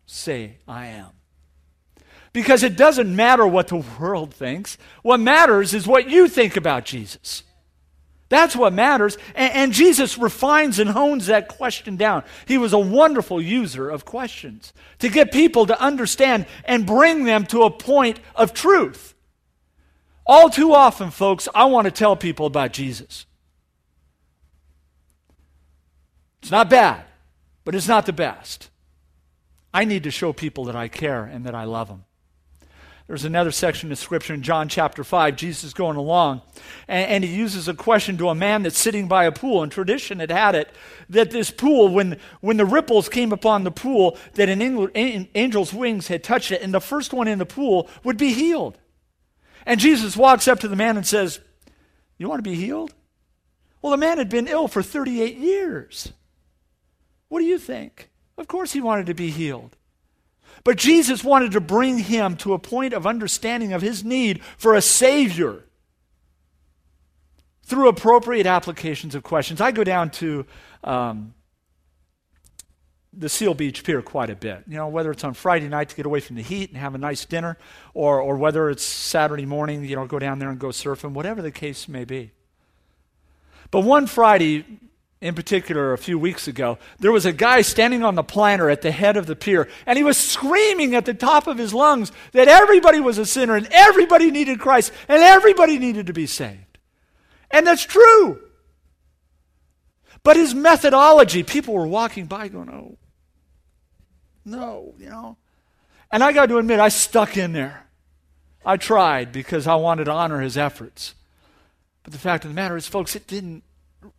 [0.07, 1.11] say I am?
[2.33, 4.79] Because it doesn't matter what the world thinks.
[5.03, 7.44] What matters is what you think about Jesus.
[8.28, 9.16] That's what matters.
[9.34, 12.24] And, and, Jesus refines and hones that question down.
[12.46, 17.46] He was a wonderful user of questions to get people to understand and bring them
[17.46, 19.14] to a point of truth.
[20.26, 23.26] All too often, folks, I want to tell people about Jesus.
[26.42, 27.04] It's not bad,
[27.64, 28.70] but it's not the best.
[29.72, 32.05] I need to show people that I care and that I love them.
[33.06, 35.36] There's another section of scripture in John chapter 5.
[35.36, 36.42] Jesus is going along,
[36.88, 39.62] and, and, he uses a question to a man that's sitting by a pool.
[39.62, 40.68] And tradition had had it
[41.10, 44.60] that this pool, when, when the ripples came upon the pool, that an
[45.36, 48.76] angel's wings had touched it, and the first one in the pool would be healed.
[49.64, 51.38] And Jesus walks up to the man and says,
[52.18, 52.92] You want to be healed?
[53.82, 56.12] Well, the man had been ill for 38 years.
[57.28, 58.10] What do you think?
[58.36, 59.76] Of course, he wanted to be healed.
[60.66, 64.74] But Jesus wanted to bring him to a point of understanding of his need for
[64.74, 65.62] a Savior
[67.62, 69.61] through appropriate applications of questions.
[69.61, 70.44] I go down to
[70.83, 71.35] um,
[73.12, 74.64] the Seal Beach Pier quite a bit.
[74.66, 76.96] You know, whether it's on Friday night to get away from the heat and have
[76.96, 77.57] a nice dinner,
[77.94, 81.42] or, or whether it's Saturday morning, you know, go down there and go surfing, whatever
[81.42, 82.33] the case may be.
[83.70, 84.64] But one Friday,
[85.20, 88.83] in particular a few weeks ago, there was a guy standing on the planter at
[88.83, 92.12] the head of the pier, and he was screaming at the top of his lungs
[92.33, 96.79] that everybody was a sinner and everybody needed Christ and everybody needed to be saved.
[97.50, 98.40] And that's true.
[100.22, 102.98] But his methodology, people were walking by going, oh,
[104.44, 105.37] no, you know.
[106.11, 107.87] And I got to admit, I stuck in there.
[108.64, 111.14] I tried because I wanted to honor his efforts.
[112.02, 113.62] But the fact of the matter is, folks, it didn't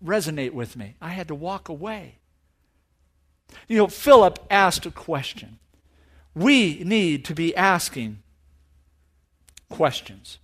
[0.04, 0.96] resonate with me.
[1.02, 2.16] I had to walk away.
[3.68, 5.60] You know, Philip asked a question.
[6.36, 8.22] We need to be asking
[9.70, 10.40] questions.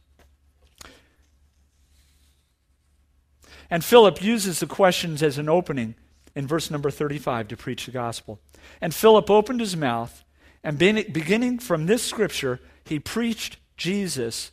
[3.69, 5.95] And Philip uses the questions as an opening
[6.35, 8.39] in verse number 35 to preach the gospel.
[8.81, 10.23] And Philip opened his mouth,
[10.63, 14.51] and beginning from this scripture, he preached Jesus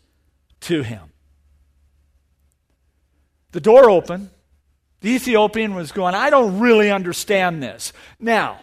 [0.61, 1.13] to him.
[3.53, 4.31] The door opened,
[5.01, 7.93] the Ethiopian was going, I don't really understand this.
[8.19, 8.61] Now,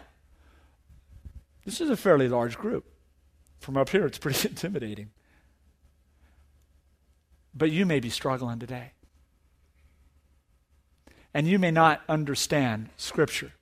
[1.65, 2.85] this is a fairly large group.
[3.59, 5.09] From up here, it's pretty intimidating.
[7.53, 8.91] But you may be struggling today.
[11.33, 13.53] And you may not understand Scripture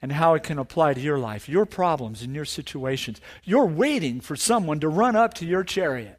[0.00, 3.20] and how it can apply to your life, your problems, and your situations.
[3.42, 6.17] You're waiting for someone to run up to your chariot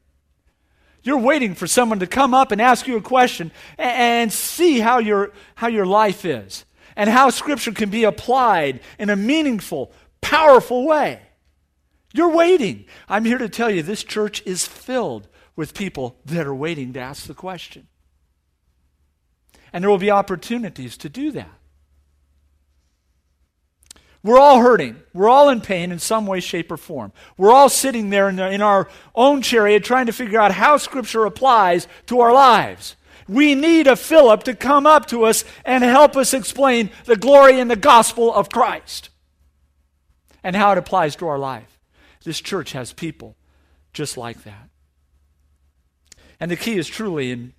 [1.03, 4.99] you're waiting for someone to come up and ask you a question and see how
[4.99, 10.85] your, how your life is and how Scripture can be applied in a meaningful, powerful
[10.85, 11.21] way.
[12.13, 12.85] You're waiting.
[13.07, 16.99] I'm here to tell you this church is filled with people that are waiting to
[16.99, 17.87] ask the question.
[19.71, 21.58] And there will be opportunities to do that.
[24.21, 25.01] We're all hurting.
[25.13, 27.13] We're all in pain in some way, shape, or form.
[27.37, 30.77] We're all sitting there in, the, in, our own chariot trying to figure out how
[30.77, 32.97] Scripture applies to our lives.
[33.29, 37.59] We need a Philip to come up to us and help us explain the glory
[37.59, 39.09] and the gospel of Christ
[40.43, 41.79] and how it applies to our life.
[42.23, 43.37] This church has people
[43.93, 44.69] just like that.
[46.39, 47.53] And the key is truly in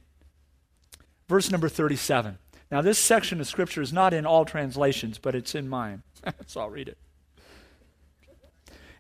[1.29, 2.39] verse number 37.
[2.71, 6.03] Now, this section of Scripture is not in all translations, but it's in mine.
[6.47, 6.99] so I'll read it.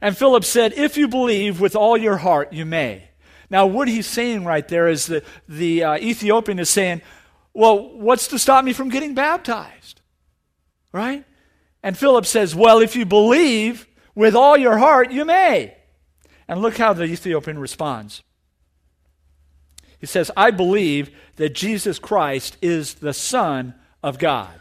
[0.00, 3.10] And Philip said, If you believe with all your heart, you may.
[3.48, 7.02] Now, what he's saying right there is that the uh, Ethiopian is saying,
[7.54, 10.00] Well, what's to stop me from getting baptized?
[10.92, 11.24] Right?
[11.82, 15.76] And Philip says, Well, if you believe with all your heart, you may.
[16.48, 18.22] And look how the Ethiopian responds.
[20.00, 24.60] He says, I believe that Jesus Christ is the Son of God.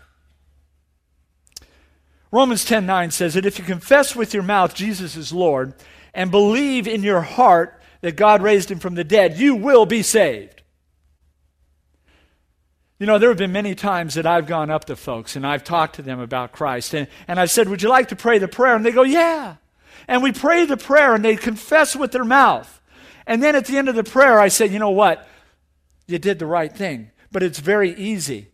[2.31, 5.73] Romans 10:9 says that if you confess with your mouth Jesus is Lord
[6.13, 10.03] and believe in your heart that God raised him from the dead, you will be
[10.03, 10.61] saved.
[12.99, 15.63] You know, there have been many times that I've gone up to folks and I've
[15.63, 16.93] talked to them about Christ.
[16.93, 18.75] And, and I've said, Would you like to pray the prayer?
[18.75, 19.55] And they go, Yeah.
[20.07, 22.81] And we pray the prayer and they confess with their mouth.
[23.25, 25.25] And then at the end of the prayer, I say, You know what?
[26.09, 27.11] You did the right thing.
[27.31, 28.49] But it's very easy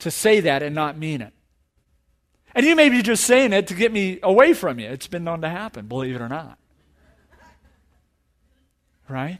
[0.00, 1.32] to say that and not mean it.
[2.54, 4.88] And you may be just saying it to get me away from you.
[4.88, 6.58] It's been known to happen, believe it or not.
[9.08, 9.38] Right?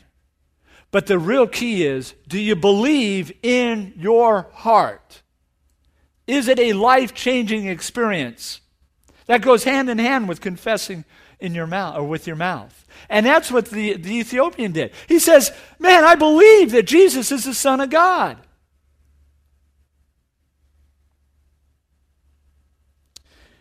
[0.92, 5.22] But the real key is do you believe in your heart?
[6.26, 8.60] Is it a life changing experience?
[9.26, 11.04] That goes hand in hand with confessing
[11.40, 12.81] in your mouth or with your mouth.
[13.08, 14.92] And that's what the, the Ethiopian did.
[15.08, 18.38] He says, Man, I believe that Jesus is the Son of God.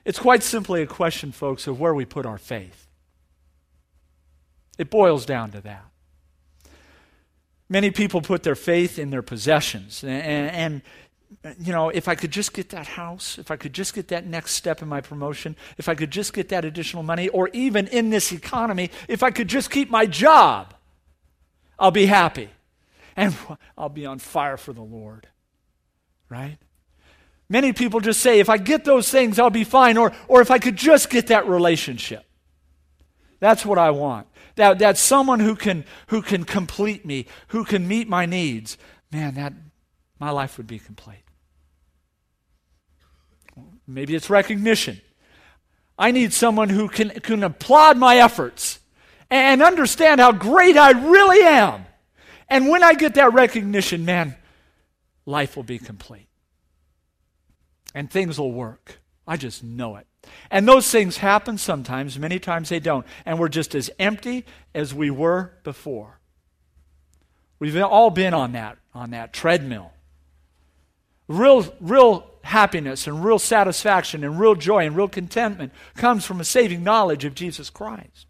[0.03, 2.87] It's quite simply a question, folks, of where we put our faith.
[4.77, 5.85] It boils down to that.
[7.69, 10.03] Many people put their faith in their possessions.
[10.03, 10.81] And, and,
[11.59, 14.25] you know, if I could just get that house, if I could just get that
[14.25, 17.87] next step in my promotion, if I could just get that additional money, or even
[17.87, 20.73] in this economy, if I could just keep my job,
[21.79, 22.49] I'll be happy.
[23.15, 23.35] And
[23.77, 25.27] I'll be on fire for the Lord.
[26.29, 26.57] Right?
[27.49, 29.97] Many people just say, if I get those things, I'll be fine.
[29.97, 32.25] Or, or if I could just get that relationship.
[33.39, 37.87] That's what I want that, that someone who can, who can complete me, who can
[37.87, 38.77] meet my needs,
[39.11, 39.53] man, that,
[40.21, 41.23] my life would be complete.
[43.87, 45.01] Maybe it's recognition.
[45.97, 48.79] I need someone who can, can applaud my efforts
[49.31, 51.87] and understand how great I really am.
[52.47, 54.35] And when I get that recognition, man,
[55.25, 56.27] life will be complete.
[57.95, 58.99] And things will work.
[59.27, 60.05] I just know it.
[60.51, 63.07] And those things happen sometimes, many times they don't.
[63.25, 64.45] And we're just as empty
[64.75, 66.19] as we were before.
[67.57, 69.93] We've all been on that, on that treadmill.
[71.31, 76.43] Real, real happiness and real satisfaction and real joy and real contentment comes from a
[76.43, 78.27] saving knowledge of Jesus Christ.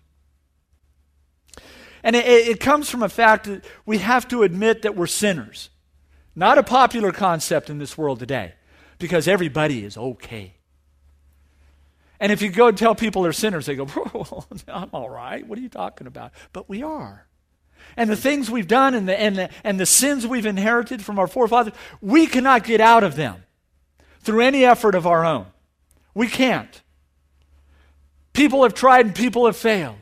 [2.03, 5.69] And it, it comes from a fact that we have to admit that we're sinners.
[6.35, 8.53] Not a popular concept in this world today,
[8.99, 10.55] because everybody is okay.
[12.19, 13.87] And if you go and tell people they're sinners, they go,
[14.67, 15.45] I'm all right.
[15.45, 16.31] What are you talking about?
[16.53, 17.25] But we are.
[17.97, 21.19] And the things we've done and the, and, the, and the sins we've inherited from
[21.19, 23.43] our forefathers, we cannot get out of them
[24.21, 25.47] through any effort of our own.
[26.13, 26.81] We can't.
[28.33, 29.97] People have tried and people have failed.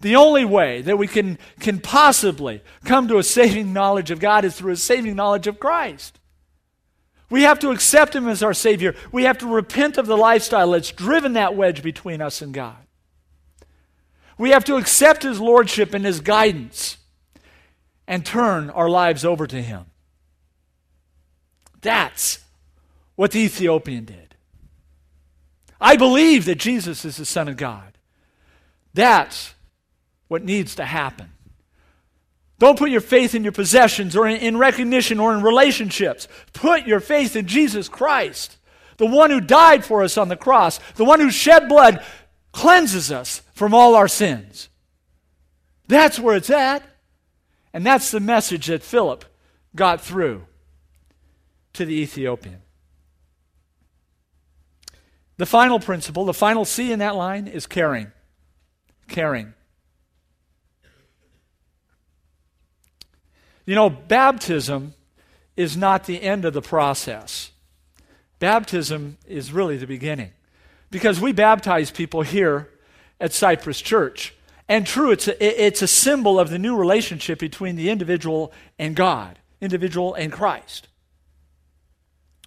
[0.00, 4.44] The only way that we can, can possibly come to a saving knowledge of God
[4.44, 6.20] is through a saving knowledge of Christ.
[7.30, 8.94] We have to accept Him as our Savior.
[9.10, 12.76] We have to repent of the lifestyle that's driven that wedge between us and God.
[14.38, 16.97] We have to accept His Lordship and His guidance
[18.08, 19.84] and turn our lives over to Him.
[21.82, 22.40] That's
[23.14, 24.34] what the Ethiopian did.
[25.80, 27.98] I believe that Jesus is the Son of God.
[28.94, 29.54] That's
[30.26, 31.30] what needs to happen.
[32.58, 36.26] Don't put your faith in your possessions or in, recognition or in relationships.
[36.52, 38.56] Put your faith in Jesus Christ,
[38.96, 42.04] the one who died for us on the cross, the one who shed blood,
[42.50, 44.68] cleanses us from all our sins.
[45.86, 46.82] That's where it's at.
[47.72, 49.24] And that's the message that Philip
[49.74, 50.44] got through
[51.74, 52.62] to the Ethiopian.
[55.36, 58.10] The final principle, the final C in that line is caring.
[59.06, 59.54] Caring.
[63.64, 64.94] You know, baptism
[65.56, 67.52] is not the end of the process.
[68.38, 70.30] Baptism is really the beginning.
[70.90, 72.70] Because we baptize people here
[73.20, 74.34] at Cypress Church.
[74.68, 78.94] And true, it's a, it's a symbol of the new relationship between the individual and
[78.94, 80.88] God, individual and Christ.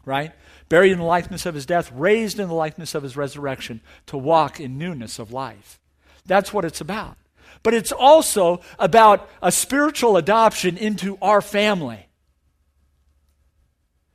[0.05, 0.31] Right?
[0.69, 4.17] Buried in the likeness of his death, raised in the likeness of his resurrection, to
[4.17, 5.79] walk in newness of life.
[6.25, 7.17] That's what it's about
[7.63, 12.07] but it's also about a spiritual adoption into our family.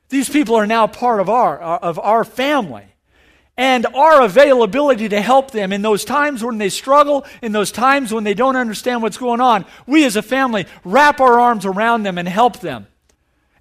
[0.08, 2.86] These people are now part of our, of our family.
[3.58, 8.12] And our availability to help them in those times when they struggle, in those times
[8.12, 12.02] when they don't understand what's going on, we as a family wrap our arms around
[12.02, 12.86] them and help them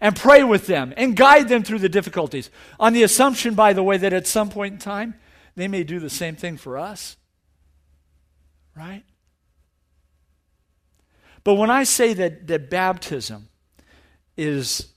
[0.02, 2.50] and pray with them and guide them through the difficulties.
[2.78, 5.16] On the assumption, by the way, that at some point in time,
[5.56, 7.16] they may do the same thing for us.
[8.76, 9.04] Right?
[11.46, 13.48] But when I say that, that baptism
[14.36, 14.92] is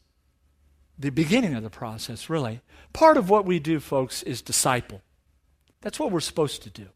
[0.98, 2.60] the beginning of the process, really,
[2.92, 5.02] part of what we do, folks, is disciple.
[5.80, 6.86] That's what we're supposed to do.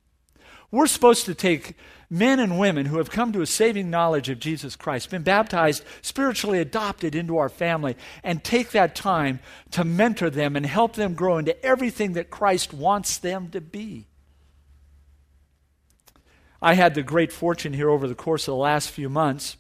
[0.71, 1.77] We're supposed to take
[2.09, 5.85] men and women who have come to a saving knowledge of Jesus Christ, been baptized,
[6.01, 9.41] spiritually adopted into our family, and take that time
[9.73, 14.07] to mentor them and help them grow into everything that Christ wants them to be.
[16.61, 19.57] I had the great fortune here over the course of the last few months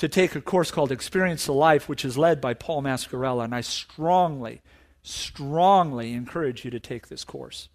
[0.00, 3.54] to take a course called Experience of Life, which is led by Paul Mascarella, and
[3.54, 4.62] I strongly,
[5.02, 7.68] strongly encourage you to take this course.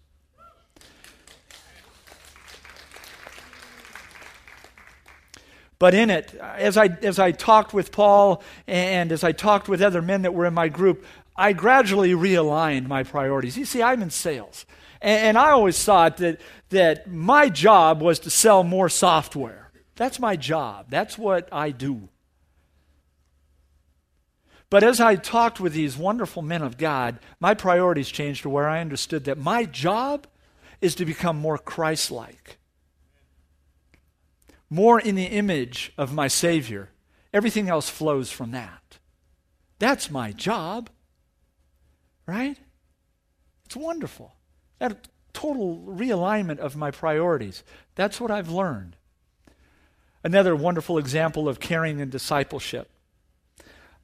[5.78, 9.80] But in it, as I, as I talked with Paul and as I talked with
[9.80, 11.04] other men that were in my group,
[11.36, 13.56] I gradually realigned my priorities.
[13.56, 14.66] You see, I'm in sales.
[15.00, 19.70] And, and I always thought that, that my job was to sell more software.
[19.94, 22.08] That's my job, that's what I do.
[24.68, 28.68] But as I talked with these wonderful men of God, my priorities changed to where
[28.68, 30.26] I understood that my job
[30.80, 32.58] is to become more Christ like
[34.70, 36.90] more in the image of my Savior.
[37.32, 38.98] Everything else flows from that.
[39.78, 40.90] That's my job,
[42.26, 42.58] right?
[43.66, 44.34] It's wonderful.
[44.78, 47.62] That total realignment of my priorities.
[47.94, 48.96] That's what I've learned.
[50.24, 52.90] Another wonderful example of caring and discipleship.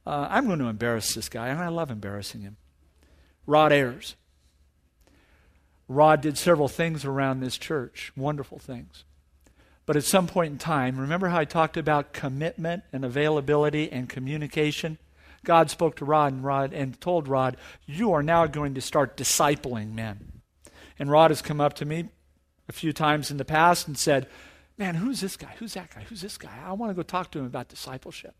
[0.05, 2.57] Uh, I'm going to embarrass this guy, and I love embarrassing him.
[3.45, 4.15] Rod Ayers.
[5.87, 9.03] Rod did several things around this church, wonderful things.
[9.85, 14.07] But at some point in time, remember how I talked about commitment and availability and
[14.07, 14.97] communication?
[15.43, 19.17] God spoke to Rod and Rod and told Rod, "You are now going to start
[19.17, 20.41] discipling men."
[20.97, 22.09] And Rod has come up to me
[22.69, 24.29] a few times in the past and said,
[24.77, 25.53] "Man, who's this guy?
[25.59, 26.03] Who's that guy?
[26.03, 26.57] Who's this guy?
[26.65, 28.35] I want to go talk to him about discipleship."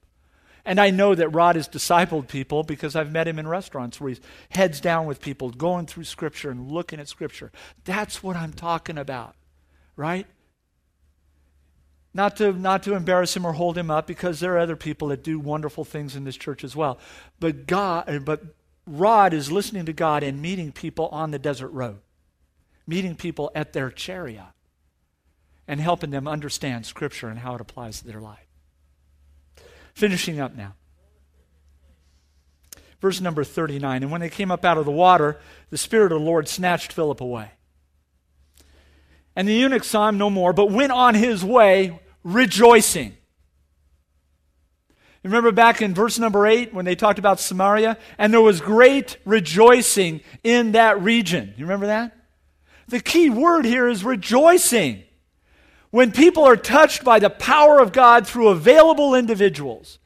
[0.66, 4.10] And I know that Rod has discipled people because I've met him in restaurants where
[4.10, 7.52] he's heads down with people, going through Scripture and looking at Scripture.
[7.84, 9.36] That's what I'm talking about,
[9.98, 10.26] right?
[12.14, 15.10] Not to, not to embarrass him or hold him up because there are other people
[15.10, 16.98] that do wonderful things in this church as well.
[17.40, 18.44] But God, uh, but
[18.86, 22.00] Rod is listening to God and meeting people on the desert road,
[22.88, 24.54] meeting people at their chariot,
[25.68, 28.43] and helping them understand Scripture and how it applies to their life.
[29.94, 30.74] Finishing up now.
[33.00, 35.40] Verse number 39 And when they came up out of the water,
[35.70, 37.52] the Spirit of the Lord snatched Philip away.
[39.36, 43.18] And the eunuch saw him no more, but went on his way rejoicing.
[45.24, 47.98] Remember back in verse number 8 when they talked about Samaria?
[48.18, 51.54] And there was great rejoicing in that region.
[51.58, 52.16] You remember that?
[52.90, 55.04] The key word here is rejoicing.
[55.94, 60.00] When people are touched by the power of God through available individuals,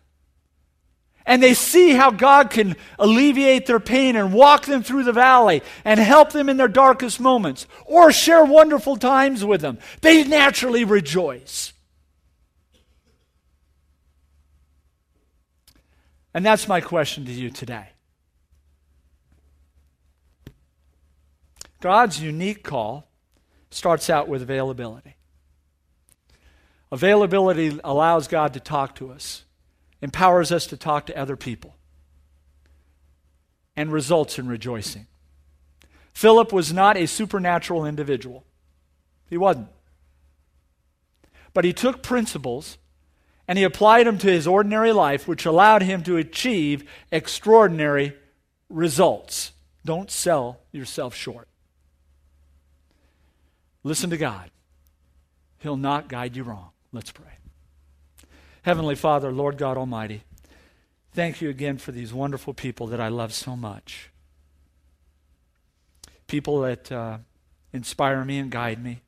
[1.25, 5.63] and they see how God can alleviate their pain and walk them through the valley
[5.85, 10.83] and help them in their darkest moments or share wonderful times with them, they naturally
[10.83, 11.71] rejoice.
[16.33, 17.91] And that's my question to you today.
[21.79, 23.07] God's unique call
[23.69, 25.16] starts out with availability.
[26.91, 29.43] Availability allows God to talk to us,
[30.01, 31.75] empowers us to talk to other people,
[33.75, 35.07] and results in rejoicing.
[36.13, 38.43] Philip was not a supernatural individual.
[39.29, 39.67] He wasn't.
[41.53, 42.77] But he took principles
[43.47, 48.15] and he applied them to his ordinary life, which allowed him to achieve extraordinary
[48.69, 49.51] results.
[49.85, 51.47] Don't sell yourself short.
[53.83, 54.51] Listen to God,
[55.59, 56.71] He'll not guide you wrong.
[56.91, 57.37] Let's pray.
[58.61, 60.23] Heavenly Father, Lord God Almighty,
[61.13, 64.09] thank you again for these wonderful people that I love so much.
[66.27, 67.19] People that uh,
[67.71, 69.01] inspire me and guide me,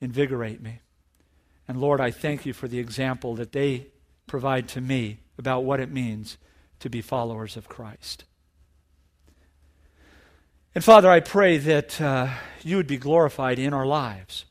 [0.00, 0.80] invigorate me.
[1.68, 3.86] And Lord, I thank you for the example that they
[4.26, 6.36] provide to me about what it means
[6.80, 8.24] to be followers of Christ.
[10.74, 12.28] And Father, I pray that uh,
[12.62, 14.44] you would be glorified in our lives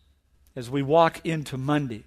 [0.56, 2.04] as we walk into Monday.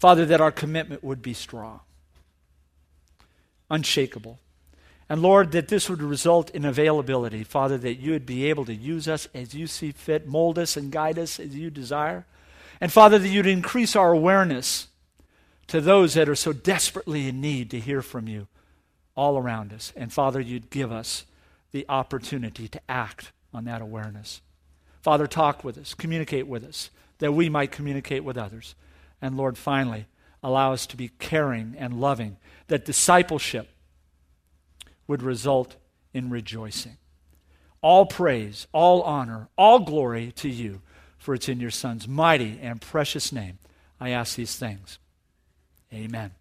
[0.00, 1.80] Father, that our commitment would be strong,
[3.70, 4.38] unshakable.
[5.10, 7.44] And Lord, that this would result in availability.
[7.44, 10.74] Father, that you would be able to use us as you see fit, mold us
[10.76, 12.24] and guide us as you desire.
[12.80, 14.88] And Father, that you'd increase our awareness
[15.66, 18.46] to those that are so desperately in need to hear from you
[19.14, 19.92] all around us.
[19.94, 21.26] And Father, you'd give us
[21.72, 24.40] the opportunity to act on that awareness.
[25.02, 26.88] Father, talk with us, communicate with us,
[27.18, 28.74] that we might communicate with others.
[29.22, 30.06] And Lord, finally,
[30.42, 32.36] allow us to be caring and loving,
[32.68, 33.68] that discipleship
[35.06, 35.76] would result
[36.14, 36.96] in rejoicing.
[37.82, 40.82] All praise, all honor, all glory to you,
[41.18, 43.58] for it's in your Son's mighty and precious name
[44.00, 44.98] I ask these things.
[45.92, 46.32] Amen.